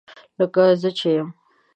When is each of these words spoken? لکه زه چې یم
لکه 0.39 0.63
زه 0.81 0.89
چې 0.97 1.09
یم 1.15 1.27